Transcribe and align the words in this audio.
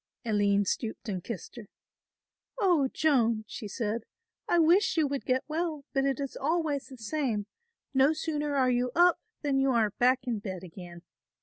Aline 0.25 0.65
stooped 0.65 1.07
and 1.07 1.23
kissed 1.23 1.57
her. 1.57 1.67
"Oh, 2.59 2.87
Joan," 2.91 3.45
she 3.47 3.67
said, 3.67 4.03
"I 4.49 4.57
wish 4.57 4.97
you 4.97 5.05
would 5.05 5.27
get 5.27 5.43
well, 5.47 5.83
but 5.93 6.05
it 6.05 6.19
is 6.19 6.35
always 6.35 6.87
the 6.87 6.97
same, 6.97 7.45
no 7.93 8.11
sooner 8.11 8.55
are 8.55 8.71
you 8.71 8.89
up 8.95 9.19
than 9.43 9.59
you 9.59 9.69
are 9.69 9.91
back 9.99 10.25
in 10.25 10.39
bed 10.39 10.63
again. 10.63 11.03